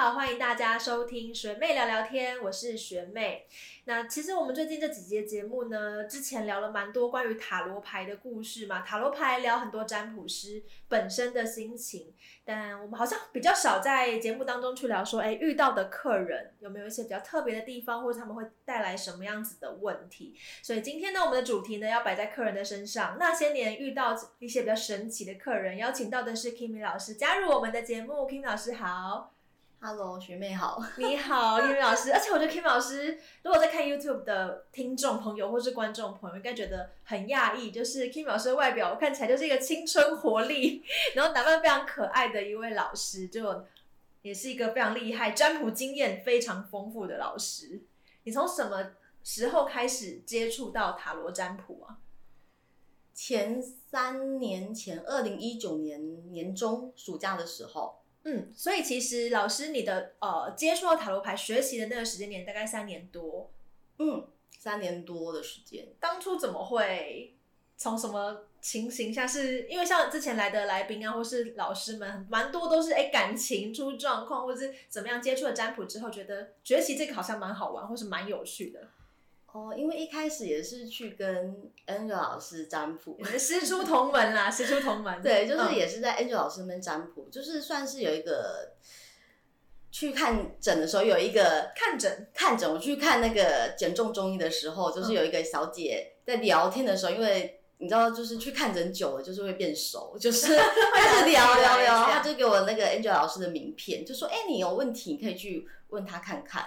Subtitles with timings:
[0.00, 3.46] 好，欢迎大家收听学妹聊聊天，我是学妹。
[3.84, 12.14] 那其实我们最近这几节节目呢，之前聊了蛮多关于塔罗牌的故事嘛，塔罗牌聊很多占卜师本身的心情，
[12.46, 20.34] 但我们好像比较少在节目当中去聊说，哎，遇到的客人有没有一些比较特别的地方，或者他们会带来什么样子的问题。
[20.62, 29.34] 所以今天呢，我们的主题呢要摆在客人的身上，那些年遇到一些比较神奇的客人，邀请到的是 Kimi 老师加入我们的节目，Kimi 老师好。
[29.82, 32.12] Hello，学妹好，你好 k i m i 老师。
[32.12, 43.64] 而且我觉得 k i m i 老师，如果在看 YouTube 的听众朋友或是观众朋友，应该觉得很讶异，就是 k i m i 老师的外表看起来就是一个青春活力，然后打扮非常可爱的一位老师，就
[44.20, 47.80] 也是一个非常厉害、占卜经验非常丰富的老师。
[48.24, 48.90] 你从什么
[49.24, 51.96] 时候开始接触到塔罗占卜啊？
[53.14, 57.99] 前三年前，二零一九年年中暑假的时候。
[58.24, 63.50] 嗯，所以其实老师你的呃接触到塔罗牌学习的那个时间点大概三年多，
[63.98, 64.26] 嗯，
[64.58, 65.88] 三年多的时间。
[65.98, 67.34] 当初怎么会
[67.76, 69.26] 从什么情形下？
[69.26, 78.88] 是因为像之前来的来宾啊，或是老师们，蛮多都是哎感情出状况，或是怎么样接触了占卜之后，觉得学习这个好像蛮好玩，或是蛮有趣的。
[79.52, 85.18] 哦，因为一开始也是去跟 Angel 老师占卜，师出同门啦，师出同门。
[85.22, 88.74] 对，就是也是在 Angel 老师那边占卜，就是算是有一个
[89.90, 100.56] 去看诊的时候，有一个看诊看诊，我去看那个减重中医的时候，就是有一个小姐在聊天的时候，因为你知道，就是去看诊久了，就是会变熟，就是
[100.94, 106.64] 开始聊聊聊，他就给我那个 Angel 老师的名片，就说：“哎，你有问题，你可以去问他看看。”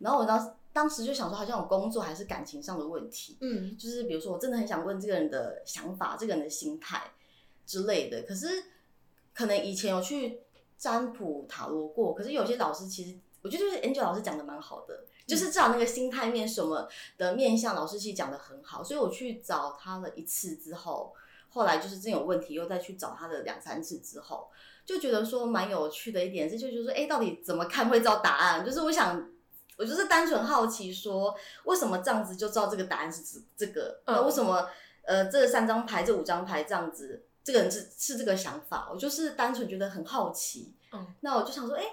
[0.00, 0.50] 然后我当时。
[0.76, 7.12] 当时就想说，好像有工作还是感情上的问题，嗯，就是比如说，我真的很想问这个人的想法、这个人的心态
[7.64, 8.24] 之类的。
[8.24, 8.46] 可是，
[9.32, 10.40] 可能以前有去
[10.76, 18.84] 占卜塔罗过，可是有些老师其实，我觉得就是 Angel 老师讲的蛮好的，就是至少那个心态面什么的面相，老师其实讲的很好。
[18.84, 21.14] 所以我去找他了一次之后，
[21.48, 24.50] 后来就是真有问题，又再去找他的两三次之后，
[24.84, 28.62] 就觉得说蛮有趣的一点是，就觉得说，哎，到底怎么看会知道答案？
[28.62, 29.30] 就是我想。
[29.76, 34.00] 我就是单纯好奇，说为什么这样子就知道这个答案是指这个？
[34.06, 34.68] 那为什么
[35.04, 38.88] 呃这三张牌、这五张牌这样子，这个人是是这个想法？
[38.92, 40.74] 我就是单纯觉得很好奇。
[40.92, 41.84] 嗯，那我就想说，哎，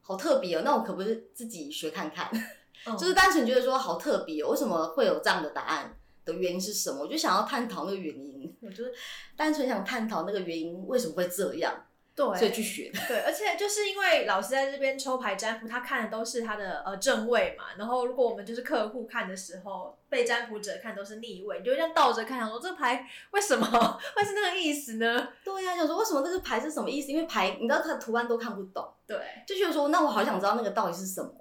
[0.00, 2.30] 好特别哦，那我可不是自己学看看？
[2.96, 7.02] 就是单纯觉得说好特别，哦为什么会有这样的答案的原因是什么？
[7.02, 8.94] 我就想要探讨那个原因，我就是
[9.36, 11.84] 单纯想探讨那个原因为什么会这样。
[12.18, 12.90] 对，所以去学。
[13.06, 17.66] 对，而且就是因为老师在这边抽牌占卜，他看的都是他的呃正位嘛。
[17.78, 23.64] 然后如果我们就是客户看的时候，被占卜者看都是逆位，你就这样倒着看，想说这个牌为什么
[24.16, 25.28] 会是那个意思呢？
[25.44, 27.12] 对呀，想说为什么这个牌是什么意思？
[27.12, 28.92] 因为牌你知道它的图案都看不懂。
[29.06, 31.32] 对，就觉得说那我好想知道那个到底是什么，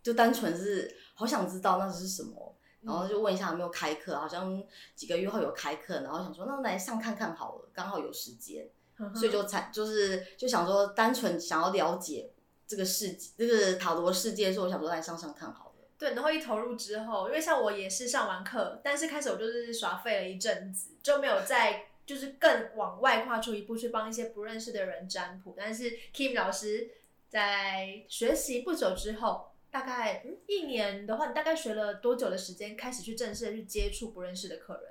[0.00, 4.62] 就单纯是好想知道那是什么，然后就问一下有没有开课，好像
[4.94, 8.68] 几个月后有开课，然后想说那来上看看好了，刚好有时间。
[9.14, 12.30] 所以就才就是就想说，单纯想要了解
[12.66, 15.88] 这个世界，这个塔罗世界，所以我想说来上上看好了。
[15.98, 25.54] 对，然后一投入之后，因为像我也是上完课，但是开始我就是耍废了一阵子，就没有再就是更往外跨出一步去帮一些不认识的人占卜。
[25.56, 26.90] 但是 Kim 老师
[27.28, 34.89] 在学习不久之后，大概嗯一年的话，你大概学了多久的时间，开始去正式的去接触不认识的客人？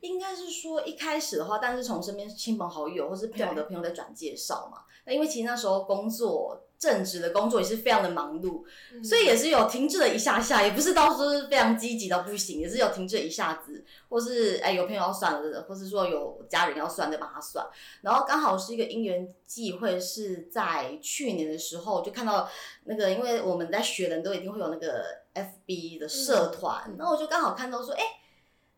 [0.00, 4.82] 应该是说一开始的话，但是从身边亲朋好友或是朋友的朋友在转介绍嘛。
[5.04, 8.62] 那因为其实那时候工作正职的工作也是非常的忙碌，
[9.02, 17.66] 所以也是有停滞了一下下，也不是到说是非常积极到不行，也是有停滞一下子，或是哎有朋友要算了，或是说有家人要算，再帮他算。
[18.02, 22.46] 然后刚好是一个因缘际会，是在去年的时候就看到
[22.84, 25.04] 那个，因为我们在学人都一定会有那个
[25.34, 28.02] FB 的社团，那我就刚好看到说，哎。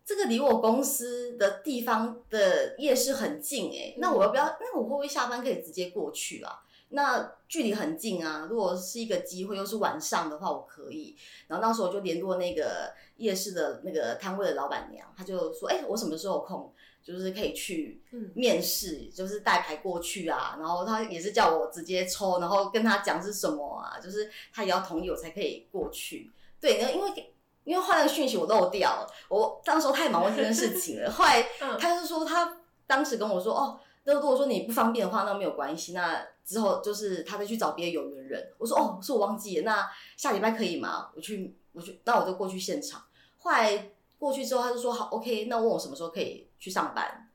[0.05, 4.44] 这个离我公司的地方的夜市很近哎，那我要不要？
[4.61, 6.61] 那我会不会下班可以直接过去啊？
[6.93, 11.17] 那距离很近啊，如果是一个机会，又是晚上的话，我可以。
[11.47, 18.02] 然后那时候我就联络那个夜市的那个摊位的老板娘，她就说：“哎，我什么时候有空，就是可以去
[18.35, 26.32] 面试，就是带牌过去啊。”然后她也是叫我直接抽，然后跟他讲是什么啊，就是他也要同意我才可以过去。
[26.61, 27.32] 对，那因为。
[27.70, 31.08] 因为换那个讯息我漏掉了，我当时候太忙问这件事情了。
[31.12, 31.40] 后来
[31.78, 35.93] 他就说他当时跟我说哦，那如果说你不方便的话，那没有关系。
[35.93, 38.52] 那之后就是他再去找别的有缘人。
[38.58, 39.62] 我说哦，是我忘记了。
[39.62, 41.11] 那下礼拜可以吗？
[41.14, 43.00] 我去，我去，那我就过去现场。
[43.38, 45.44] 后来过去之后，他就说好，OK。
[45.44, 47.28] 那问我什么时候可以去上班？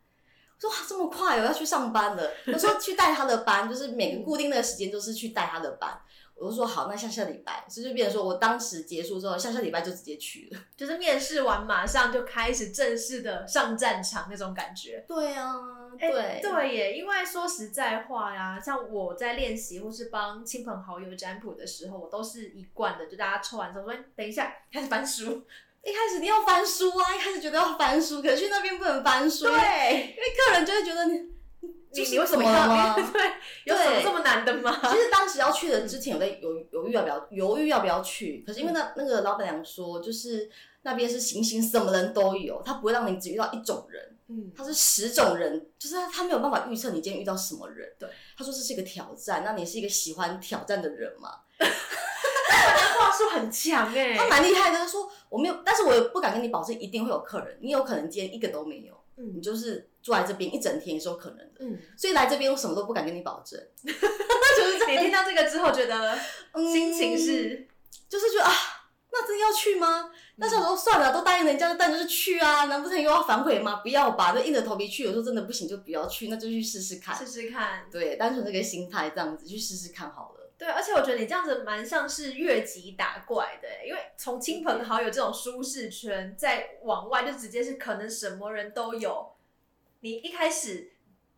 [0.58, 2.30] 我说哇，这么快我，要去上班了。
[2.48, 5.98] 我说去带他的班，就是每个固定的时间都是去带他的班。
[6.38, 10.60] 我就说好，那下下礼拜，所以就变成说我当时结束之后，下下礼拜就直接去了。
[10.76, 15.04] 就是面试完马上就开始正式的上战场那种感觉。
[15.08, 15.56] 对啊，
[16.00, 25.44] 哎对对耶，因为说实在话呀，像我在练习或是帮亲朋好友占卜的时候，我都是一贯的，就大家抽完之后说，哎等一下开始翻书。
[25.84, 31.35] 一开始你要翻书啊，一开始觉得要翻书，可是去那边不能翻书，对，因为客人就会觉得你你
[31.96, 32.96] 就是怎么你为什么吗？
[33.14, 33.22] 对，
[33.66, 34.80] 有什么这么难的吗？
[34.84, 40.50] 其实当时要去的之前有在犹犹豫要不要犹豫要不要去，可是因为那那个老板娘说，就是
[40.82, 47.90] 那边是行行什么人都有，他不会让你只遇到一种人，嗯，他是十种人，就是他他没有办法预测你今天遇到什么人。
[47.98, 51.30] 对，他说这是一个挑战，那你是一个喜欢挑战的人嘛？
[52.98, 61.56] 话术很强哎、他蛮厉害的，他说我没有，但是我也不敢跟你保证一定会有客人，你有可能今天一个都没有，你嗯就是住在这边一整天也是有可能的。
[61.60, 66.18] 嗯，所以来这边我什么都不敢跟你保证， 就是你听到这个之后，觉得
[66.54, 67.68] 嗯心情是
[68.10, 68.52] 就是觉得啊，
[69.12, 70.10] 那真要去吗？
[70.38, 73.78] 那时候说算了，都答应人家，就当然就是去啊，难不成又要反悔吗？
[73.78, 75.04] 不要吧，就硬着头皮去。
[75.04, 77.26] 有时候真的不行就不要去，那就去试试看试。
[77.26, 77.86] 试看。
[77.90, 80.35] 对，单纯这个心态这样子去试试看好了。
[80.58, 89.34] 对，而且我觉得你这样子蛮像是越级打怪的，因为从亲朋好友这种舒适圈，再往外就直接是可能什么人都有。
[90.00, 90.92] 你一开始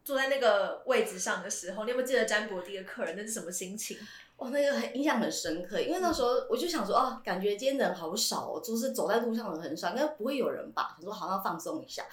[0.04, 3.98] 坐在那个位置上的时候，你有没有记得占卜第一个客人那是什么心情？
[4.38, 10.96] 哇，那个很印象很深刻，因为那时候我就想说，哦，感觉今天人好少哦，就是走在路上的人很少，应该不会有人吧？
[10.98, 12.06] 想说好像放松一下，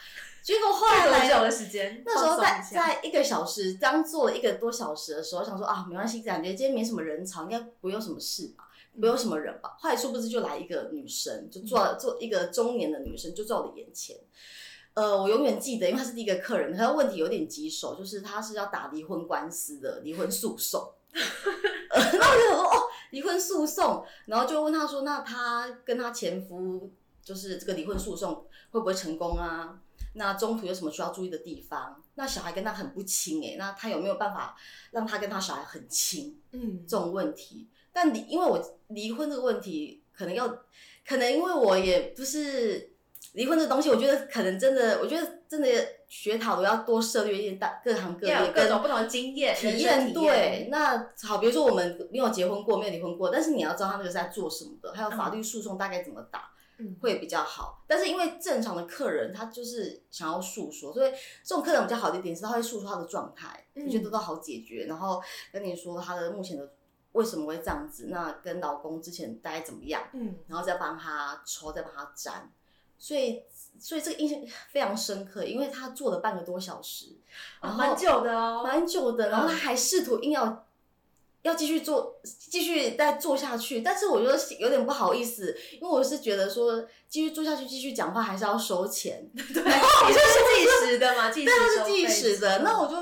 [0.43, 2.03] 结果后来来久的时间？
[2.07, 9.77] 那时候在一在一个小时，刚做了一个多小时的时候，想说啊，没关系，感觉今天没什么人潮，应该不会有什么事吧，没有什么人吧。
[9.79, 14.17] 后来殊不知就来一个女生，就坐坐一个中年的女生，就在我的眼前。
[14.95, 20.91] 呃，我永远记得，因为她是第一个客人，她的问题有点棘手，就是她是要打离婚官司的离婚诉讼。
[21.95, 26.91] 呃 然后我就想说，哦，离婚诉讼，然后就问他说，那他跟他前夫
[27.23, 29.81] 就是这个离婚诉讼会不会成功啊？
[30.17, 32.01] 那中途有什么需要注意的地方？
[32.15, 34.57] 那小孩跟他很不亲诶、那他有没有办法
[34.93, 36.39] 让他跟他小孩很亲？
[36.53, 40.47] 嗯这种问题，但离因为我离婚这个问题，可能要，
[41.07, 42.93] 可能因为我也不是
[43.33, 45.69] 离婚这个东西，我觉得可能真的，我觉得真的
[46.09, 50.13] 学塔罗要多涉猎一些大各行各业有各种不同的经验、体验。
[50.13, 56.51] 对，那好，比如说我们没有结婚过，没有离婚过，但是你要知道他那个是在做什么的，还有法律诉讼大概怎么打。
[56.77, 57.85] 嗯会比较好。
[57.87, 61.13] 但是因为正常的客人他就是想要诉说，所以
[61.45, 65.23] 这种客人比较好的一点是他会诉说他的状态，嗯我觉得都好解决，然后
[65.53, 66.69] 跟你说他的目前的
[67.13, 72.53] 为什么会这样子，那跟老公之前大概怎么样，嗯，然后再帮他抽，再帮他粘，
[73.05, 73.43] 所以。
[73.77, 74.39] 所以这个印象
[74.71, 77.07] 非常深刻，因为他做了半个多小时，
[77.61, 78.63] 然后蛮久的哦。
[78.65, 80.65] 蛮久的，然后他嗯还试图硬要
[81.43, 91.31] 要继续做，继续再做下去，但是我觉得有点不好意思，因为我是觉得说继续做下去，继续讲话还是要收钱， 对， 你这是计时的嘛？
[91.31, 92.97] 计时对，他收是计时的，那我就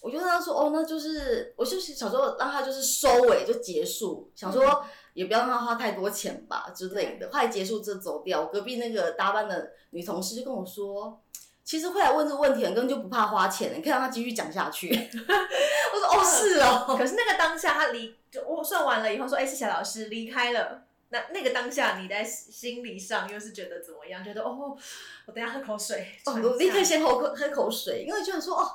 [0.00, 4.84] 我就跟他说，哦，那就是我就是小时候让他就是收尾就结束，想嗯说
[5.14, 11.20] 也不要让他花太多钱吧之类的，后来结束这走掉，我隔壁那个搭班的女同事就跟我说。
[11.64, 14.88] 其实会来问这个问题的人根本就不怕花钱，你可以让他继续讲下去。
[15.94, 20.82] 我说哦，是哦，可是那个当下，他离就我算完了以后说，哎、谢谢老师离开了。
[21.10, 24.24] 那那个当下，你在心理上又是觉得怎么样？
[24.24, 24.76] 觉得哦，
[25.26, 26.04] 我等下喝口水。
[26.26, 28.68] 哦，我立刻先喝口喝口水，因为觉得说哦，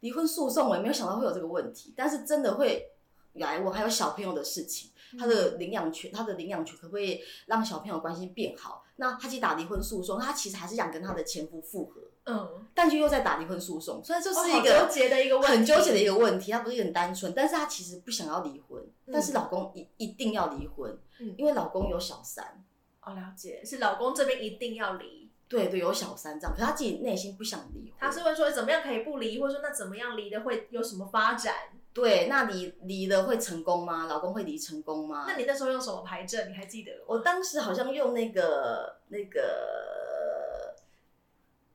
[0.00, 2.88] 离婚诉讼我也没有想到会有这个问题，但是真的会
[3.46, 8.84] 来问还有小朋友的事情，他的领养权，他的领养权可不可以让小朋友关系变好？
[8.96, 16.50] 那他去打离婚诉讼，他其实还是想跟他的前夫复合，嗯，但却又在打离婚诉讼，所以这哦是一个好纠结的一个问题很纠结的一个问题。
[16.50, 22.64] 他不是很单纯，但是他其实不想要离婚，嗯但是老公一一定要离婚，嗯因为老公有小三。
[23.02, 25.30] 哦，了解，是老公这边一定要离。
[25.48, 27.92] 对对，有小三这样，可是他自己内心不想离婚。
[28.00, 31.54] 他是问说怎么样可以不离，或者说那怎么样离的会有什么发展？
[31.94, 34.06] 对，那离离了会成功吗？
[34.06, 35.24] 老公会离成功吗？
[35.26, 36.48] 那你那时候用什么牌阵？
[36.50, 37.04] 你还记得吗？
[37.08, 40.76] 我当时好像用那个那个，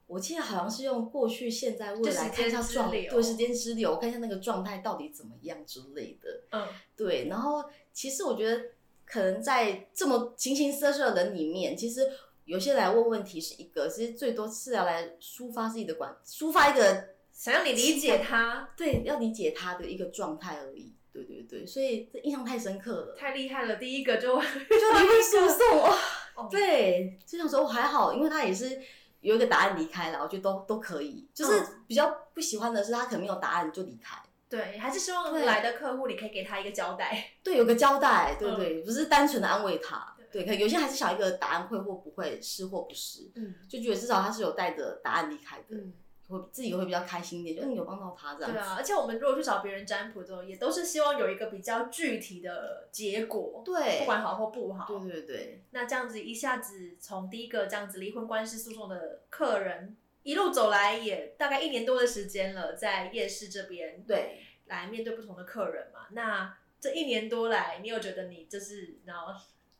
[0.08, 6.30] 我记得好像是用过去、现在、未来看一下状，对时间之流，看一下那个状态到底怎么样之类的。
[6.52, 8.64] 嗯对，然后其实我觉得，
[9.06, 12.10] 可能在这么形形色色的人里面，其实
[12.46, 20.96] 有些来问问题是一个，其实最多是要来抒发自己的管，抒发一个想要你理解他，对要理解他的一个状态而已。
[21.12, 23.16] 对对对，所以这印象太深刻了。
[23.16, 23.76] 太厉害了。
[23.76, 25.96] 第一个就就离婚诉讼哇，
[26.36, 26.48] 哦。
[26.50, 28.82] 对，就想说还好，因为他也是
[29.20, 31.28] 有一个答案离开了，我觉得都都可以。
[31.34, 31.84] 就是嗯。
[31.88, 34.18] 比较不喜欢的是他可能没有答案就离开，
[34.50, 37.32] 对，还是希望对来的客户你可以给他一个交代。
[37.44, 38.56] 对，有个交代，对嗯。
[38.56, 43.54] 对，不是单纯的安慰他，对，可有些还是想一个答案会或不会，是或不是，嗯。
[43.70, 45.94] 就觉得至少他是有带着答案离开的，嗯，
[46.28, 48.58] 会自己会比较开心一点，就嗯有帮到他这样子。
[48.58, 54.86] 对啊，而且我们如果去找别人占卜之后，也都是希望有一个比较具体的结果，对不管好或不好。
[54.88, 66.08] 对对对，那这样子一下子从第一个这样子离婚官司诉讼的客人一路走来，也大概一年多的时间了，在夜市这边对，来面对不同的客人嘛。
[66.12, 69.34] 那这一年多来，你有觉得你就是然后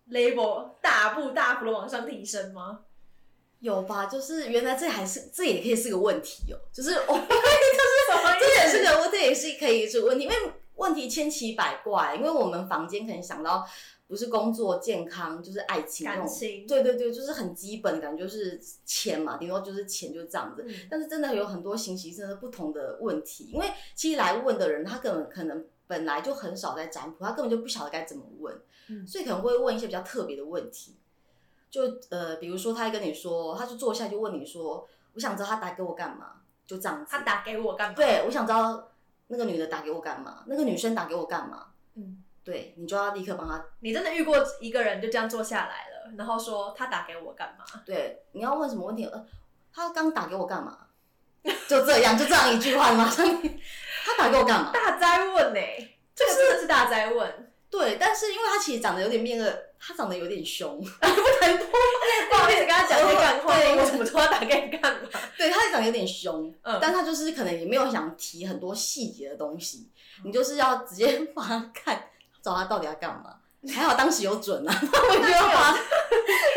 [0.10, 2.84] label 大步大幅的往上提升吗？
[3.64, 4.08] 有吧？
[4.08, 10.36] 就是原来这还是这也可以是个问题哦，就是哦， 什么这也是个这也是可以是个问题，因为
[10.76, 13.66] 问题千奇百怪，因为我们房间可能想到
[14.06, 16.26] 不是工作、健康，就是爱情那种。
[16.26, 20.66] 感情，对对对，就是很基本的感觉，就是钱嘛，顶多就是钱，就是这样子。
[20.68, 28.54] 嗯但是真的有很多形形色色不同的问题，因为其实来问的人，他根本可能本来就很少在占卜，他根本就不晓得该怎么问，
[28.90, 30.98] 嗯所以可能会问一些比较特别的问题。
[31.74, 36.34] 就呃，比如说他会跟你说，他就坐下就问你说，我想知道他打给我干嘛，
[36.68, 37.08] 就这样子。
[37.10, 37.96] 他打给我干嘛？
[37.96, 38.92] 对，我想知道
[39.30, 43.66] 那个女的打给我干嘛，那个女生打给我干嘛，嗯，对你就要立刻帮他。
[43.80, 47.66] 你真的遇过一个人就这样坐下来了，然后说他打给我干嘛？
[47.84, 49.06] 对，你要问什么问题？
[49.06, 49.26] 呃，
[49.74, 50.78] 他刚打给我干嘛？
[51.68, 53.26] 就这样，就这样一句话，马 上
[54.06, 54.72] 他打给我干嘛？
[54.72, 55.60] 大灾问呢、
[56.14, 57.52] 这个真的是大灾问。
[57.72, 59.52] 对，但是因为他其实长得有点面恶，
[59.86, 60.80] 他长得有点凶，
[62.30, 65.10] 不好意思跟他讲一些干话，对我怎么知道他打给你干嘛？
[65.38, 69.90] 对他长得有点凶，嗯但他就是可能也没有想提很多细节的东西，
[70.24, 72.10] 你就是要直接帮他看，
[72.42, 73.36] 找他到底要干嘛。
[73.74, 75.74] 还好当时有准啊，我觉得怕，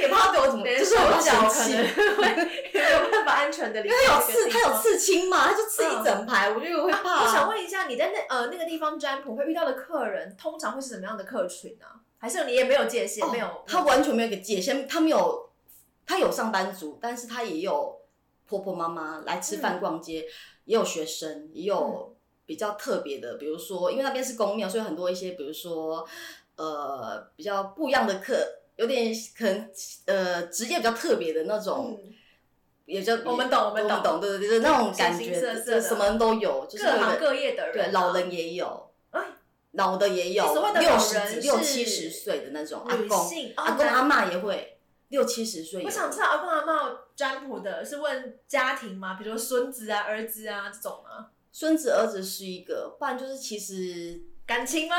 [0.01, 1.49] 也怕他对我怎么，就是我怕脚。
[1.49, 2.35] 可能会
[2.75, 11.95] 没有办法安全的离因为他有刺，他有刺青嘛，他就刺一整排，我就会怕、我想问一下，你在那呃那个地方占卜会遇到的客人，通常会是什么样的客群啊？
[12.19, 13.63] 还是你也没有界限，哦没有？
[13.67, 15.51] 他完全没有一个界限，他没有，
[16.07, 18.01] 他有上班族，但是他也有
[18.47, 20.27] 婆婆妈妈来吃饭逛街，
[20.65, 26.07] 也有学生，也有比较特别的，比如说，因为那边是公庙，所以很多一些，比如说，
[26.57, 28.35] 呃，比较不一样的课，
[28.77, 29.71] 有点可能
[30.07, 31.99] 呃职业比较特别的那种。
[32.03, 32.13] 嗯
[32.87, 38.86] 也就我们懂我们懂懂，对对对，就是那种感觉，什么人都有，就是各行各业的人啊，对，老人也有，哎
[39.77, 44.79] 老的也有六人十几、六七十岁的那种阿公，哦阿公阿妈也会，
[45.09, 45.85] 六七十岁。
[45.85, 49.15] 我想知道阿公阿妈占卜的是问家庭吗？
[49.15, 51.29] 比如说孙子啊、儿子啊这种吗？
[51.53, 54.97] 孙子儿子是一个，不然就是其实感情吗？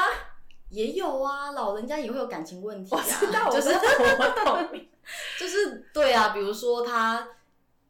[0.69, 4.79] 也有啊，老人家也会有感情问题我啊，知道，就是我知道，我懂。
[5.39, 7.25] 就是对啊，比如说他，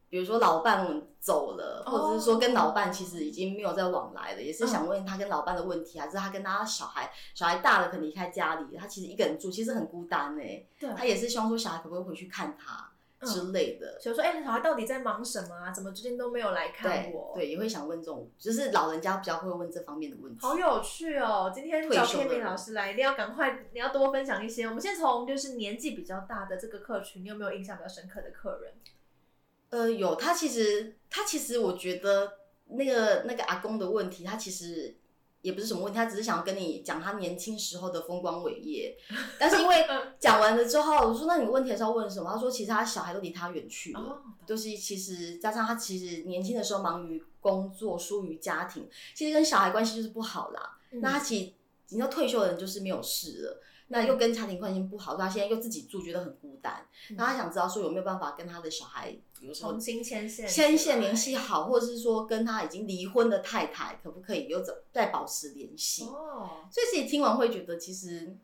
[0.10, 0.86] 比如说老伴
[1.28, 10.42] 走了，哦或者是说跟老伴其实已经没有再往来了，也是想问他跟老伴的问题，还是他跟他小孩，小孩大了可能离开家里，他其实一个人住，其实很孤单呢、
[10.80, 14.00] 对他也是希望说小孩可不可以回去看他嗯之类的。
[14.00, 15.72] 所以说，哎、小孩到底在忙什么啊？
[15.72, 17.34] 怎么最近都没有来看我？
[17.36, 20.40] 对，也会想问这种，就是老人家比较会问这方面的问题。
[20.46, 21.52] 好有趣哦！
[21.54, 24.66] 今天找退休的 Kimi 人老师来，一定要赶快，你要多分享一些。
[24.66, 28.74] 我们先从就是年纪比较大的这个客群，你有没有印象比较深刻的客人？
[29.78, 32.34] 呃，有他其实他其实我觉得
[32.70, 34.98] 那个那个阿公的问题，他其实
[35.42, 38.98] 也不是什么问题，他只是想要跟你讲他年轻时候的风光伟业。
[39.40, 42.32] 但是因为嗯 讲完了之后，我说那你问题还是要问什么？
[42.34, 44.00] 他说其实他小孩都离他远去了。
[44.00, 50.78] 哦，就是其实加上他其实年轻的时候忙于工作，疏于家庭，其实跟小孩关系就是不好啦。
[50.92, 51.54] 嗯那他其实
[51.90, 56.86] 你知道退休的人就是没有事了，那又跟家庭关系不好，他现在又自己住，觉得很孤单。
[57.12, 66.04] 那他想知道说有没有办法跟他的小孩，比如说重新牵线，牵线联系好，或者是说跟他已经离婚的太太，可不可以又怎再保持联系？
[66.04, 68.36] 哦，所以自己听完会觉得其实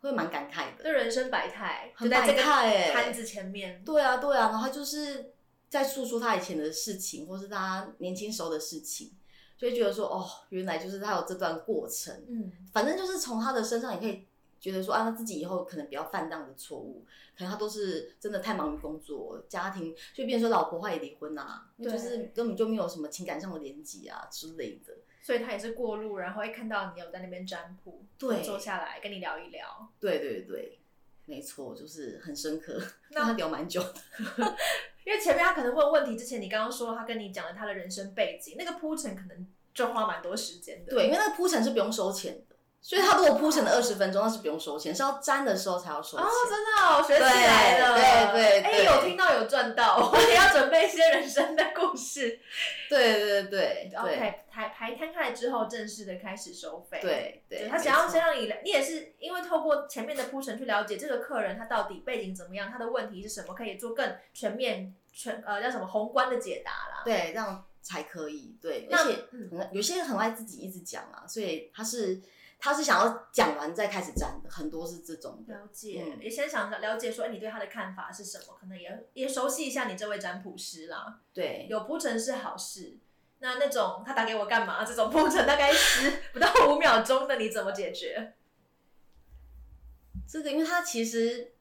[0.00, 3.82] 会蛮感慨的，这人生百态，就很百在这个态哎、摊子前面。
[3.84, 5.32] 对啊，对啊，然后就是
[5.68, 9.12] 在诉说他以前的事情，或是他年轻时候的事情，
[9.56, 12.12] 就会觉得说，哦，原来就是他有这段过程。
[12.28, 14.26] 嗯，反正就是从他的身上，也可以
[14.60, 17.04] 觉得说，啊，他自己以后可能不要犯这样的错误，
[17.36, 24.94] 可能他都是真的太忙于工作、家庭，就变成说老婆话也离婚啊，就是根本就没有什么情感上的连接啊之类的。
[25.22, 29.88] 所以他也是过路，然后一看到你有在那边占卜，对坐下来跟你聊一聊。
[29.98, 30.78] 对对对，
[31.26, 33.94] 没错，就是很深刻，那跟他聊蛮久的。
[35.04, 40.90] 因为前面他可能问问题之前，你刚刚说他跟你讲了他的人生背景，那个铺陈可能就花蛮多时间的。
[40.90, 42.49] 对，因为那个铺陈是不用收钱的。
[42.82, 46.26] 所以他如果铺陈了二十分钟，那是不用收钱，是要粘的时候才要收钱。
[46.26, 47.94] 哦，真的哦，学起来了。
[47.94, 52.40] 对对对，哎，有听到有赚到，我也要准备一些人生的故事。
[52.88, 56.98] 对对对，OK，排排摊开来之后，正式的开始收费。
[57.02, 67.02] 对对，他想要先让你，你也是因为透过前面的铺陈去了解这个客人他到底背景怎么样，他的问题是什么，可以做更全面全呃叫什么宏观的解答啦。
[67.04, 68.56] 对，这样才可以。
[68.60, 69.22] 对，而且
[69.70, 72.18] 有些人很爱自己一直讲啊，所以他是。
[72.60, 75.42] 他是想要讲完再开始站的，很多是这种。
[75.48, 78.54] 了解，也先想了解说，哎，你对他的看法是什么？
[78.60, 81.20] 可能也也熟悉一下你这位占卜师啦。
[81.32, 82.98] 对，有铺陈是好事。
[83.38, 84.84] 那那种他打给我干嘛？
[84.84, 88.34] 这种铺陈大概十不到五秒钟的，你怎么解决？
[90.28, 91.54] 这个，因为他其实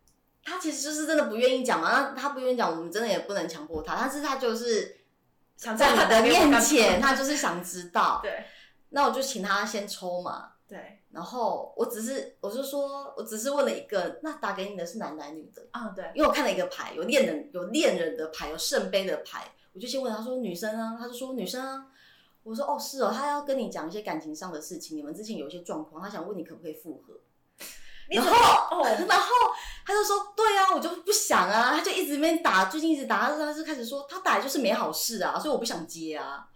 [0.43, 1.89] 他其实就是真的不愿意讲嘛。
[1.91, 3.95] 那他不愿意讲，我们真的也不能强迫他。
[3.95, 4.99] 但是他就是
[5.55, 8.19] 想在你的面前， 他就是想知道。
[8.21, 8.43] 对。
[8.89, 10.51] 那我就请他先抽嘛。
[10.69, 15.65] 对，然后我只是，我就说，我只是问了一个，那打给你的是男男女的？
[15.71, 15.89] 啊？
[15.95, 21.87] 对，因为我看了一个牌，有恋人，有恋人的牌，有圣杯的牌，我就先问他说女生啊，他就说女生啊，
[22.43, 27.19] 我说哦是哦，他要跟你讲一些感情上的事情，你们之前有一些状况，他想问你可不可以复合，
[28.11, 28.29] 然后
[28.77, 29.33] 哦，然后
[29.87, 36.48] 他就说对啊，我就不想啊，他就一直那边打，最近一直打，他就开始说他打来就是没好事啊，所以我不想接啊。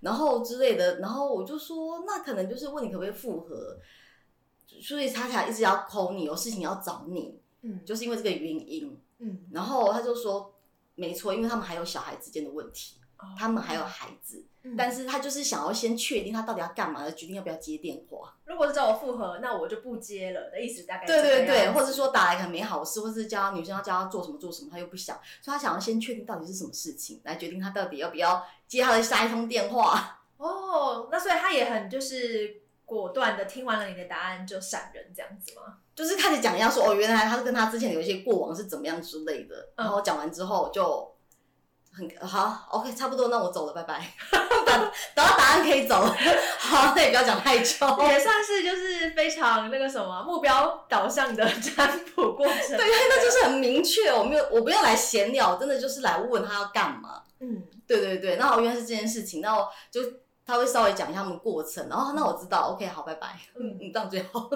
[0.00, 3.78] 然后之类的，然后我就说，那可能就是问你可不可以复合，
[4.82, 10.54] 所以他才一直要 call 你，有事情要找你，嗯，就是因为这个原因，嗯，然后他就说，
[10.94, 12.96] 没错，因为他们还有小孩之间的问题。
[13.38, 14.42] 他们还有孩子，
[14.76, 18.34] 但是他就是想要先确定他到底要干嘛，决定要不要接电话。
[18.44, 30.20] 如果是找我复合，那我就不接了的意思，大概对对对，或者说打来可能没好事，或者是叫女生要叫他做什么做什么，他又不想，所以他想要先确定到底是什么事情，来决定他到底要不要接他的下一通电话。
[30.36, 35.78] 哦，那所以他也很就是果断的听完了你的答案就闪人这样子吗？
[35.94, 41.10] 就是开始讲一下说哦，原来他是跟他之前有一些过往是怎么样之类的，然后讲完之后就。
[41.92, 44.00] 很好，OK，差不多，那我走了，拜拜。
[44.64, 46.16] 等到答案可以走了，
[46.58, 47.86] 好，那也不要讲太久。
[48.02, 52.76] 也算是就是非常那个什么目标导向的占卜过程。
[52.76, 57.22] 对，那就是很明确，我没有，我不用来闲聊，真的就是来问他要干嘛。
[57.40, 60.00] 嗯，对对对，那我原来是这件事情，那我就
[60.46, 63.38] 他会稍微讲一下他们过程，然后那我知道，OK，好，拜拜。
[63.58, 64.48] 嗯，这样最好。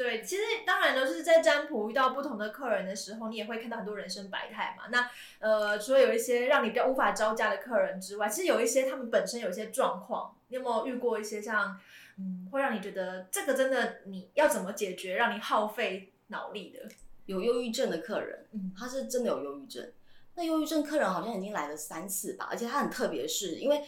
[0.00, 4.84] 对，其实当然都是在占卜遇到不同的客人的时候，你也会看到很多人生百态嘛。
[4.90, 5.10] 那
[5.40, 11.78] 呃，除了有一些让你比较无法招架的客人之外，其实有一些他们本身有一些状况，你有没有遇过一些像
[12.16, 16.88] 嗯，会让你觉得这个真的你要怎么解决，让你耗费脑力的？
[17.26, 19.86] 有忧郁症的客人，嗯，他是真的有忧郁症。
[20.34, 23.84] 那忧郁症客人好像已经来了三次吧，而且他很特别，是因为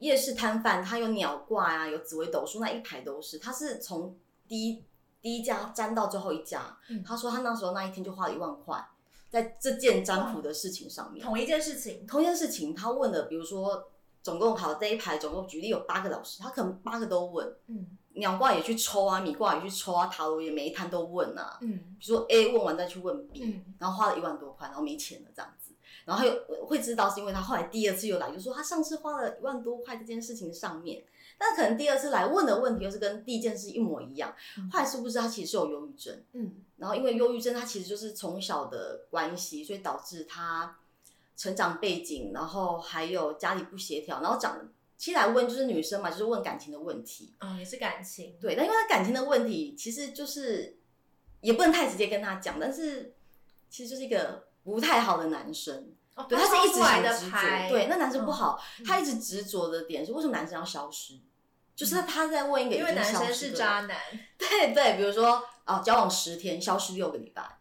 [0.00, 4.14] 夜市摊贩他有鸟挂啊，有紫微斗数那一排都是，他是从
[4.46, 4.84] 第一。
[5.24, 8.86] 第一家粘到最后一家，他说他那时候那一天就花了一万块，
[9.30, 11.24] 在这件占卜的事情上面。
[11.24, 13.88] 同一件事情，同一件事情，他问的，比如说
[14.22, 25.72] 总共好这一排总共举例有八个老师，他可能八个都问，嗯，鸟卦也去抽啊，米卦也去抽啊，塔罗也每一摊都问啊，嗯，比如说 A 问完再去问 B，然后花了一万多块，然后没钱了这样子，
[26.04, 31.02] 然后他又会知道是因为他后来第二次又来，就说他上次花了一万多块这件事情上面。
[31.46, 34.34] 但可能第二次来问的问题又是跟第一件事一模一样，
[34.72, 36.22] 后来是不是他其实是有忧郁症？
[36.32, 40.78] 嗯，然后因为忧郁症，他其实就是从小的关系，所以导致他
[41.36, 44.58] 成长背景，然后还有家里不协调，然后长
[44.96, 47.34] 其实来问就是女生嘛，就是问感情的问题。
[47.40, 48.34] 嗯，也是感情。
[48.40, 50.78] 对，但因为他感情的问题，其实就是
[51.40, 53.14] 也不能太直接跟他讲，但是
[53.68, 55.92] 其实就是一个不太好的男生。
[56.14, 57.68] 哦对，他是一直很执着。
[57.68, 61.14] 对，那男生不好，他一直执着的点是为什么男生要消失？
[61.74, 63.96] 就是他在问一个，因为男生是渣男。
[64.38, 67.58] 对对，比如说啊，交往十天，消失六个礼拜，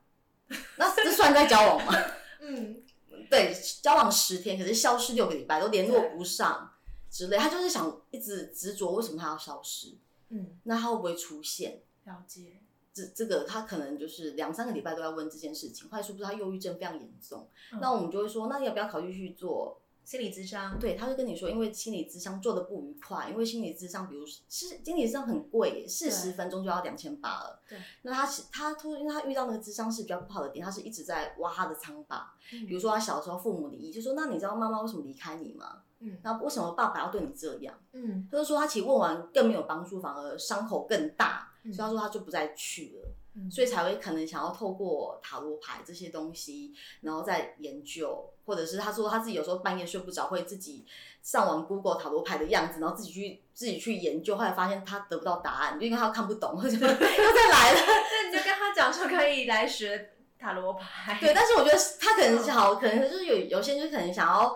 [0.77, 1.93] 那这算在交往吗？
[2.41, 2.83] 嗯，
[3.29, 6.73] 对，交往十天，可是消失六个礼拜，都联络不上
[7.09, 9.95] 之类，他就是想一直执着，为什么他要消失？
[10.29, 11.81] 嗯，那他会不会出现？
[12.05, 12.59] 了解。
[12.93, 17.49] 这这个他可能就是两三个礼拜都要问这件事情，后来说不是他忧郁症非常严重，
[17.81, 20.77] 那我们就会说，那你要不要考虑去做心理咨商？
[20.79, 27.61] 对，他就跟你说，因为心理咨商做的不愉快，因为心理咨商，比如是心理咨商很贵，四十分钟就要两千八了。
[27.67, 35.83] 对，那他他突因为他遇到那个咨商是比较不好的点，他是一直在挖他的疮疤，比如说他小时候父母离异，就说那你知道妈妈为什么离开你吗？
[35.99, 37.73] 嗯，那为什么爸爸要对你这样？
[37.93, 41.49] 嗯，他就说他其实问完更没有帮助，反而伤口更大。
[41.63, 43.09] 所以他说他就不再去了。
[43.35, 50.85] 嗯所以才会可能想要透过塔罗牌这些东西，然后再研究，或者是他说他自己有时候半夜睡不着，会自己
[51.21, 57.81] 上网 Google 塔罗牌的样子，然后自己去自己去研究，后来发现他得不到答案，就因为他看不懂，就 又再来了。
[57.81, 61.17] 那你就跟他讲说可以来学塔罗牌。
[61.19, 64.55] 对，但是我觉得他可能是好，可能就是有有些人就可能想要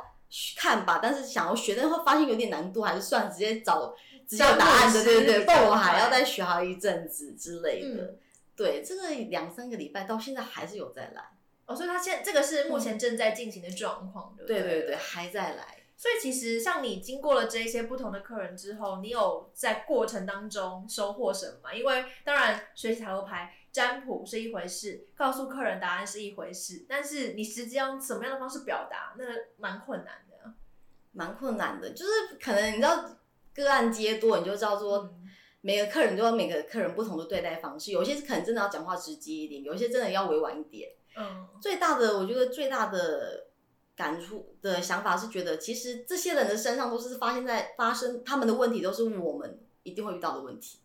[0.56, 3.96] 看吧，但是想要学，但是会发现有点难度，还是算，直接找
[4.28, 8.04] 直接有答案的，对对对，不然我还要再学好一阵子之类的。
[8.04, 8.20] 嗯
[8.58, 11.24] 对，这个两三个礼拜到现在还是有在来。
[11.68, 15.84] 哦，所以他现在这个是目前正在进行的状况，对不对对对对，还在来。
[15.96, 21.74] 所以其实像你经过了这一些不同的客人之后，你有在过程当中收获什么吗？
[21.74, 29.26] 因为当然学习塔罗牌占卜是一回事，告诉客人答案是一回事，但是你实际用什么样的方式表达，那
[29.58, 30.54] 蛮困难的。
[31.14, 33.04] 蛮困难的，就是可能你知道
[33.56, 35.17] 个案接多，你就知道说嗯
[35.62, 40.90] 每个客人都有每个客人不同的对待方式，有些是可能真的要讲话直接一点，有些真的要委婉一点。
[41.16, 43.48] 嗯最大的，我觉得最大的
[43.96, 50.80] 感触的想法是觉得，其实这些人的身上都是发现在发生他们的问题，都是我们一定会遇到的问题。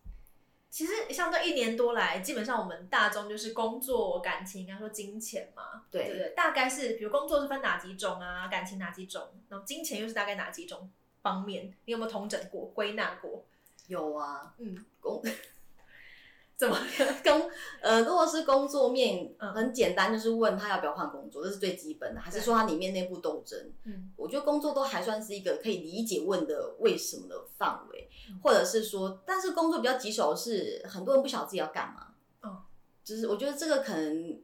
[0.71, 6.33] 其实像这一年多来，基本上我们大众就是工作、感情，应该说金钱嘛，对对对？
[6.35, 11.67] 大概是比如工作是分哪几种啊，感情哪几种，然后金钱又是大概哪几种方面？
[11.85, 13.45] 你有没有统整过、归纳过？
[13.92, 15.22] 有啊，嗯，工
[16.57, 16.76] 怎么？
[17.24, 17.50] 工
[17.81, 23.59] 呃，如果是工作面嗯很简单，就是问他要不要换工作，这是最基本的，还是说他里面内部斗争？
[23.85, 32.07] 嗯我觉得工作都还算是一个可以理解问的为什么的范围，嗯或者是说，但是工作比较棘手的是，很多人不晓得自己要干嘛。
[32.48, 32.62] 哦，
[33.05, 34.40] 就是我觉得这个可能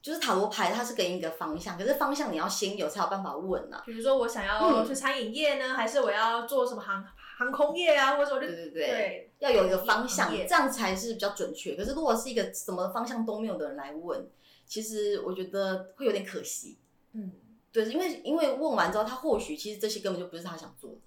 [0.00, 3.82] 就是塔罗牌，它是给你一个方向，可是方向你要先有才有办法问啊。
[3.84, 7.04] 比如说我想要嗯去餐饮业呢，还是我要做什么航
[7.40, 11.74] 航空业啊，或者我就对对对，对要有一个方向，这样才是比较准确。
[11.74, 14.28] 可是如果是一个什么方向都没有的人来问，
[14.66, 16.76] 其实我觉得会有点可惜。
[17.12, 17.32] 嗯
[17.72, 20.98] 对，因为因为问完之后，他或许其实这些根本就不是他想做的，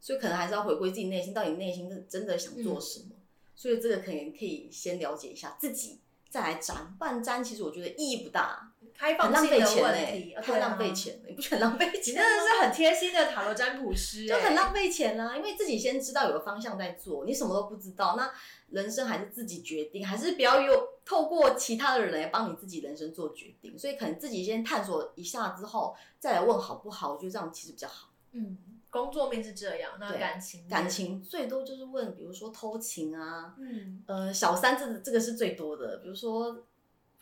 [0.00, 3.16] 所以可能还是要回归自己内心，到底内心是真的想做什么。
[3.56, 6.94] 所以这个可能可以先了解一下自己，再来占。
[6.98, 10.92] 不然占其实我觉得意义不大，开放很浪费钱哎、题，啊太浪费。
[10.92, 12.30] 钱了，你不觉得浪费钱真的？
[12.46, 18.30] 是很贴心的塔罗占卜师、哎就很浪费钱啦、因为自己先知道有个方向在做，你什么都不知道，那
[18.70, 23.78] 人生还是自己决定，还是不要有透过其他的人来帮你自己人生做决定。
[23.78, 28.10] 所以可能自己先探索一下之后，再来问好不好，我觉得这样其实比较好。
[28.32, 28.58] 嗯，
[28.90, 36.64] 工作面是这样，那对感情感，情最多就是问，比如说偷情啊，嗯呃，小三这这个是最多的，比如说，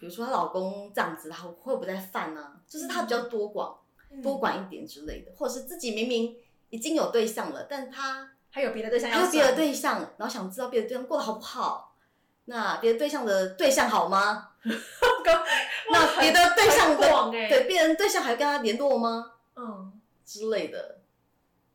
[0.02, 2.56] 比如说她老公这样子，她会不会再犯啊？
[2.66, 3.70] 就是她比较多管、
[4.10, 6.36] 嗯多管一点之类的，或者是自己明明
[6.70, 11.94] 已经有对象了，但她还有别的对象要还有别的算对象，然后想知道别的对象过得好不好。
[12.46, 14.48] 那别的对象的对象好吗？
[15.92, 19.34] 那别的对象的对别人对象还跟他联络吗？
[19.54, 20.98] 嗯之类的。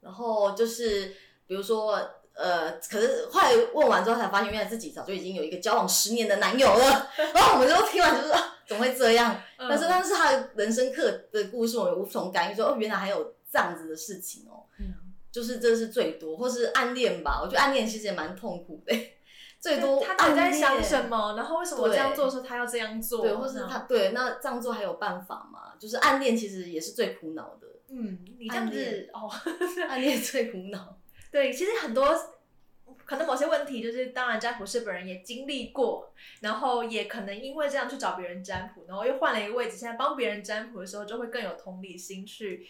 [0.01, 1.15] 然后就是
[1.47, 1.97] 比如说，
[2.37, 7.09] 呃，可是后来问完之后才发现，原来自己早就已经有一个交往十年的男友了。
[7.33, 9.35] 然后我们就听完就是啊怎么会这样？
[9.57, 14.65] 嗯但是但是他的人生课的故事，我们无从感应说，哦，原来还有这样子的事情哦。
[14.79, 14.93] 嗯，
[15.31, 17.39] 就是这是最多，或是暗恋吧。
[17.41, 18.95] 我觉得暗恋其实也蛮痛苦的，
[19.59, 21.07] 最多他到底在想什？
[21.09, 21.33] 么？
[21.35, 23.21] 然后为什么我这样做的时候他要这样做？
[23.21, 25.73] 对，或是他对那这样做还有办法吗？
[25.79, 29.27] 就是暗恋其实也是最苦恼的，嗯，你这样子哦，
[29.89, 30.97] 暗恋最苦恼。
[31.37, 32.19] 对，其实很多
[33.05, 42.67] 可能某些问题，就是当然占卜师本人也经历过，然后也可能因为这样去找别人占卜，然后又换了一个位置，现在帮别人占卜的时候，就会更有同理心去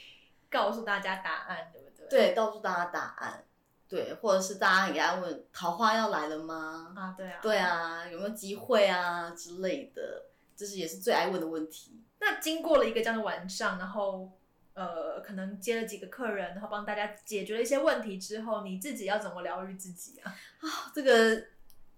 [0.50, 2.08] 告诉大家答案，对不对？
[2.10, 3.46] 对，告诉大家答案。
[3.88, 6.94] 对，或者是大家也爱问桃花要来了吗？
[6.94, 7.58] 啊，对啊，对。
[7.58, 10.26] 啊，有没有机会啊之类的，
[10.58, 12.02] 这是也是最爱问的问题。
[12.20, 14.30] 那经过了一个这样的晚上，然后
[14.78, 20.30] 呃，可能接了几个客人，然后帮大家解决了一些问题之后，你自己要怎么疗愈自己啊？
[20.62, 21.44] 啊，这个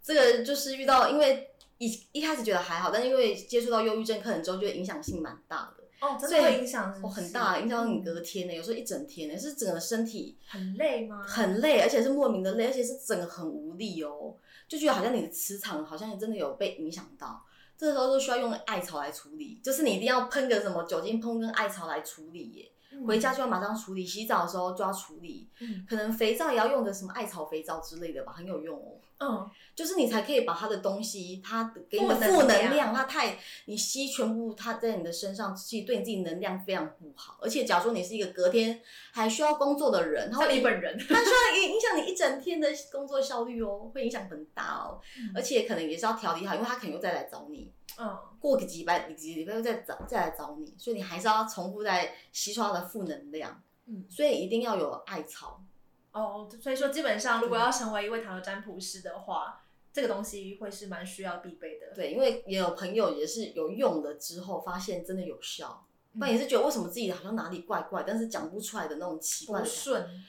[0.01, 5.83] 这个就是遇到，因为一一开始觉得还好，但因为接触到忧郁症客人之后，就影响性蛮大的。
[5.99, 11.21] 哦，真的影响哦，很大，影响到你嗯隔天呢，有时候一整天呢，是整个身体很累吗？
[11.27, 14.37] 很累，而且是莫名的累，而且是整个很无力哦，
[14.69, 17.45] 就觉得好像你的磁场好像真的有被影响到。
[17.79, 22.69] 这时候都需要用艾草来处理，就是你一定要喷个什么酒精喷跟艾草来处理耶，
[23.07, 25.85] 回家就要马上处理，洗澡的时候就要处理，嗯。
[25.87, 28.99] 可能肥皂也要用个什么艾草肥皂之类的吧，很有用哦。
[29.19, 37.37] 嗯，就是你才可以把他的东西，他给你的负能量他，太你吸全部，他在你的身上，其实对你自己能量非常不好。
[37.41, 45.01] 而且，假如说你是一个隔天还需要工作的人，它像会影你本人， 他需要影影响你一整天的工作效率哦，会影响很大哦。
[45.17, 53.61] 嗯而且可能也是要调理好，因为他可能又再来找你，嗯过个几百几礼拜又再找再来找你，所以你还是要重复在吸收他的负能量。
[53.85, 55.61] 嗯，所以一定要有艾草。
[56.11, 61.93] 哦，所以说基本上如果要成为一位塔罗占卜师的话，这个东西会是蛮需要必备的。
[61.95, 70.23] 对，因为也有朋友也是有用了之后发现真的有效，不然也是觉得为什么自己好像哪里怪怪，但是讲不出来的那种奇怪的感觉，不顺，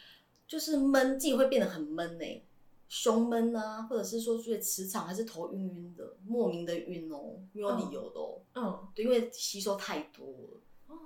[0.46, 2.42] 就是闷，自己会变得很闷呢、
[2.88, 8.40] 胸闷啊，或者是说觉得磁场还是头晕晕的，莫名的晕哦，没有理由的哦。
[8.54, 10.60] 嗯，对，因为吸收太多了，哦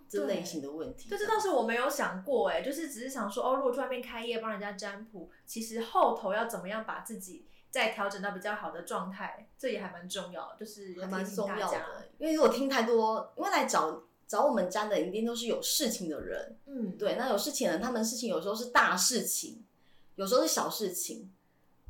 [0.08, 0.68] 这类型的。
[0.68, 1.08] 的问题。
[1.08, 11.24] 对，这倒是我没有想过哎，就是只是想说哦，如果去外面开业帮人家占卜，其实后头要怎么样把自己再调整到比较好的状态，这也还蛮重要的，就是要还蛮。
[11.26, 19.64] 重要的，因为如果听太多，因为来找找我们占的一定都是有事情的人，嗯，对，那有事情的人，他们事情有时候是大事情，
[20.14, 21.30] 有时候是小事情，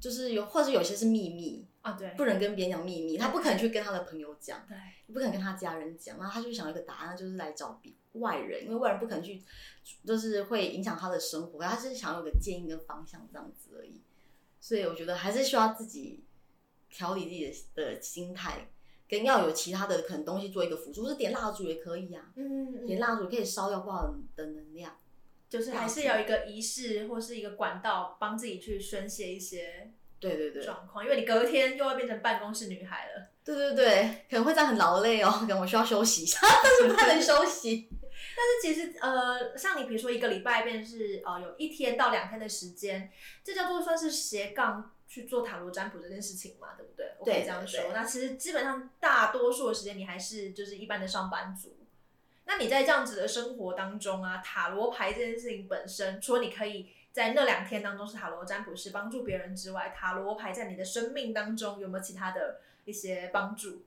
[0.00, 4.74] 就是有或者有些是秘密，啊对，不能跟别人讲秘密，他不可能去跟他的朋友讲，对，
[5.06, 9.42] 不可能跟他家人讲，然后他就想要一个答案，就是来找别外人，因为外人不肯去，
[10.02, 14.00] 就是会影响他的生活，他是想要有个建议跟方向这样子而已，
[14.60, 16.24] 所以我觉得还是需要自己
[16.88, 18.70] 调理自己的的心态，
[19.06, 24.96] 跟要有其他的可能东西做一个辅助，或是点蜡烛也可以啊，嗯，点蜡烛可以烧掉不好的能量。
[25.46, 29.92] 就是还是有一个仪式或是一个管道，帮自己去宣泄一些
[30.30, 33.28] 对对对，状况，因为你隔天又要变成办公室女孩了。
[33.44, 37.88] 对对对，可能会这样很劳累哦， 可能我需要休息一下， 但是不太能休息。
[38.36, 43.10] 但是其实呃，像你比如说一个礼拜便是呃有一天到两天的时间，
[43.44, 47.12] 这叫做算是斜杠去做塔罗占卜这件事情嘛，对不对？
[47.18, 47.80] 我可以对这样说。
[47.82, 51.76] 对那其实基本上大多数的时间你还是就是一般的上班族。
[52.46, 63.82] 那你在这样子的生活当中啊，塔罗牌这件事情本身，除了你可以在那两天当中是塔罗占卜师帮助别人之外，塔罗牌在你的生命当中有没有其他的一些帮助？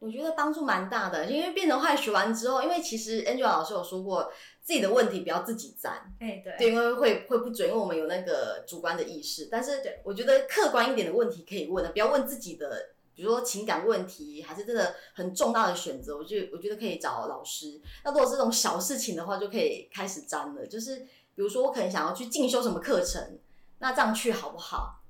[0.00, 9.48] 我觉得帮助蛮大的，因为变成坏学完之后，因为其实 Angela 老师有说过，自己的问题不要自己占，哎、对，对，因为会会不准，因为我们有那个主观的意识。
[9.48, 17.80] 但是对我觉得客观一点的问题可以问的，不要问自己的，比如说情感问题，还是真的很重大的选择，我觉得我觉得可以找老师。
[18.04, 20.66] 那如果这种小事情的话，就可以开始占了。
[20.66, 23.38] 就是比如说我可能想要去进修什么课程，
[23.78, 25.02] 那这样去好不好？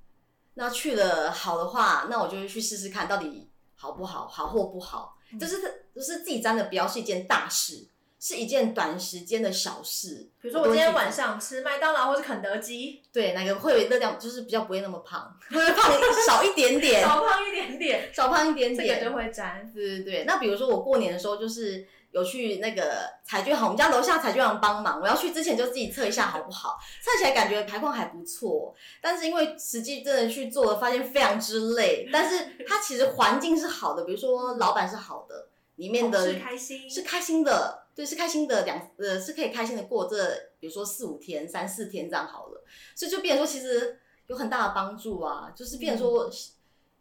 [0.55, 5.17] 那去了好的话，那我就去试试看到底好不好，好或不好。
[5.33, 7.87] 嗯就是就是自己沾的，不要是一件大事，
[8.21, 10.29] 是一件短时间的小事。
[10.43, 11.29] 比如说我今天晚上。
[11.29, 15.91] 上吃麦当劳或是肯德基，对，哪个会热量就是比较不会那么胖，会胖
[16.27, 18.89] 少一点点，少胖一点点，少胖一点点。
[18.89, 19.71] 这个就会沾。
[19.73, 20.25] 对对对。
[20.25, 42.63] 那比如说我过年的时候，就是有去那个彩券行，我们家楼下彩券行帮忙，我要去之前就自己测一下好不好，测起来感觉排况还不错，但是因为实际真的去做了，发现非常之累，但是它其实环境是好的，比如说老板是好的，里面的是开心是开心的，对，是开心的两呃是可以开心的过这，比如说四五天、三四天这样好了，
[42.95, 46.31] 所以就变成说其实有很大的帮助啊，就是变成说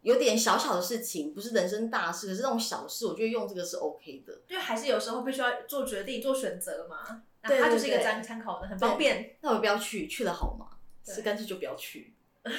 [0.02, 4.40] 有点小小的事情，不是人生大事，可是那种小事，我觉得用这个是 OK 的。
[4.46, 7.22] 就还是有时候必须要做决定、做选择嘛。
[7.42, 9.36] 那对对它就是一个对参参考的，很方便。
[9.40, 10.66] 那我不要去，去了好吗？
[11.04, 12.14] 是干脆就不要去。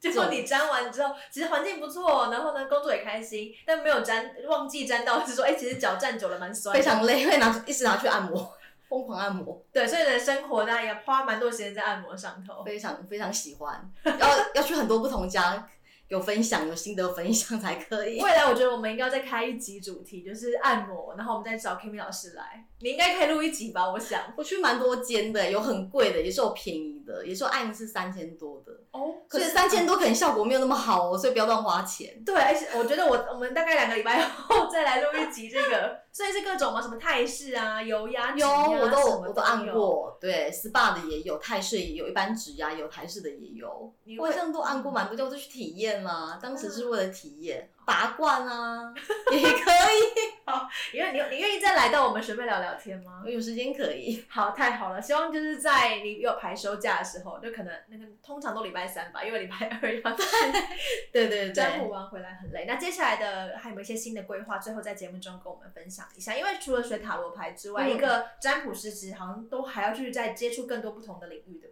[0.00, 8.52] 结果你粘完之后，其实环境不错，然后呢工作也开心，但没有粘，忘记粘到是说，哎、其实脚站久了蛮酸的，非常累，会拿一直拿去按摩，
[8.88, 12.64] 疯狂按摩，对，所以呢生活大家也花蛮多时间在按摩上头。
[12.64, 13.90] 非常非常喜欢。
[14.04, 15.68] 要要去很多不同家，
[16.12, 18.20] 有分享，有心得分享才可以。
[18.20, 23.90] 未来我觉得我们应该要再开一集主题，就是按摩，然后我们再找 Kimi 老师来，你应该可以录一集吧？
[23.90, 24.20] 我想。
[24.36, 28.72] 我去蛮多间的，有很贵的，也是有便宜的，也是有按一次三千多的。
[28.90, 32.22] 哦，所以三千多可能效果没有那么好哦，所以不要乱花钱。
[32.24, 39.72] 对，而且我觉得我我们大概两个礼拜后再来录一集这个， 所以是各种嘛，什么泰式啊、油压、指有，我都我都按有。
[39.72, 48.92] 过，对，SPA 的也有，泰式也有，一般指压有，台式的也有你，我好像都按过蛮多，就我就去体验验啦，当时是为了体验拔罐啊，
[49.30, 50.42] 也可以。
[50.44, 53.30] 好因为你你愿意再来到我们学妹聊聊天吗我？
[53.30, 54.24] 有时间可以。
[54.28, 55.00] 好，太好了！
[55.00, 60.22] 希望就是在你有排休假的时候，就可能那个通常都礼拜三吧，因为礼拜二要去
[61.12, 62.64] 对对占卜，完回来很累。
[62.66, 64.58] 那接下来的还有没有一些新的规划？
[64.58, 66.36] 最后在节目中跟我们分享一下。
[66.36, 71.71] 因为除了学塔罗牌之外，嗯一个占卜师其实好像都还要去再接触更多不同的领域，对不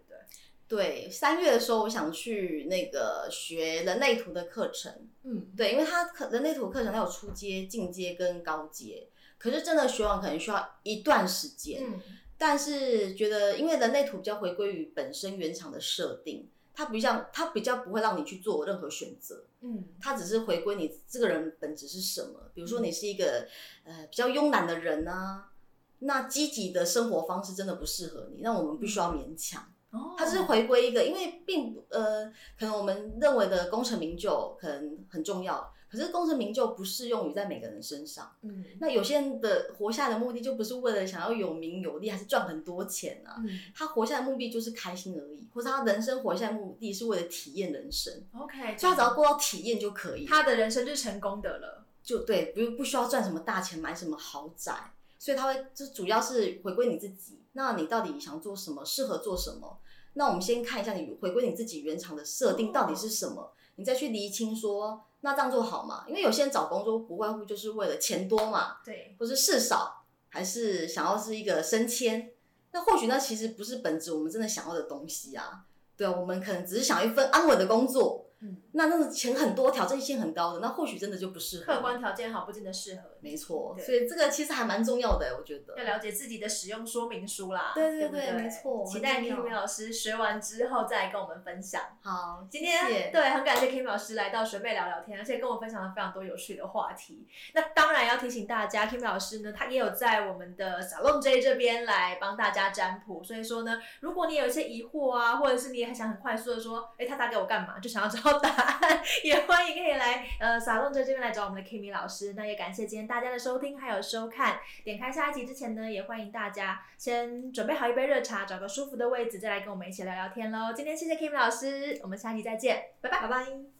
[0.71, 4.89] 对，三月的时候我想去那个学人类图的课程，
[5.23, 11.83] 嗯，对，因为它可人类图课程它有初阶、进阶跟高阶，可是真的学完可能需要一段时间。
[11.85, 11.99] 嗯，
[12.37, 22.49] 但是觉得，因为人类图比较回归于本身原厂的设定，它不像它比较不会让你去做任何选择，嗯，它只是回归你这个人本质是什么。
[22.53, 23.45] 比如说你是一个
[23.83, 25.51] 呃比较慵懒的人啊，
[25.99, 29.69] 那积极的生活方式真的不适合你，那我们必须要勉强。
[29.91, 32.25] 哦，它是回归一个，因为并不呃，
[32.57, 38.31] 可能我们认为的功成名就可能很重要，可是功成名就不适用于在每个人身上。
[38.41, 43.35] 嗯那有些人的活下来的目的就不是为了想要有名有利，还是赚很多钱啊。
[43.45, 50.25] 嗯他活下来的目的就是开心而已，或者他人生活下来的目的是为了体验人生，，OK，所以他只要过到体验就可以。
[50.25, 51.85] 他的人生就是成功的了。
[52.03, 54.73] 就对，不不需要赚什么大钱，买什么豪宅，
[55.19, 57.43] 所以他会就主要是回归你自己。
[57.53, 59.77] 那你到底想做什么，适合做什么？
[60.13, 66.05] 那我们先看一下你回归你自己原厂的设定到底是什么，你再去厘清说，那这样做好吗？
[66.07, 72.31] 因为有些人找工作不外乎就是为了钱多嘛，对，或是事少，还是想要是一个升迁。
[72.71, 75.65] 那或许那其实不是本质我们真的想要的东西啊。
[75.97, 81.65] 对啊，我们可能只是想要一份安稳的工作，嗯，那那个钱很多、挑战性很高的，那或许真的就不适合。
[81.65, 83.10] 客观条件好不见得适合你。
[83.21, 85.77] 没错，所以这个其实还蛮重要的，我觉得。
[85.77, 91.81] 要了解自己的使用说明书啦，对对不对，没错期待很重 Kim 要老师学完之后再来跟我们分享。
[92.01, 97.27] 好，今天对很感谢 Kimi 老师来到学妹聊聊天，而且跟我分享了非常多有趣的话题。
[97.53, 103.23] 那当然要提醒大家，Kimi 老师呢，他也有在我们的 Salon J 这边来帮大家占卜。
[103.23, 107.77] 所以说呢，如果你有一些疑惑啊，或者是你也很想很快速的说，哎，他打给我干嘛？
[107.79, 112.33] 就想要知道答案， 也欢迎可以来呃 Salon J 这边来找我们的 Kimi 老师。
[112.33, 114.61] 那也感谢今天大家的收听还有收看。
[114.85, 120.71] 点开下一集之前呢，也欢迎大家先准备好一杯热茶，找个舒服的位置，再来跟我们一起聊聊天喽。
[120.73, 123.70] 今天谢谢 Kim 老师，我们下期再见，拜拜，拜拜。